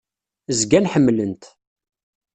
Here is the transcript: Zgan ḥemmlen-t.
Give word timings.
Zgan 0.59 0.89
ḥemmlen-t. 0.93 1.43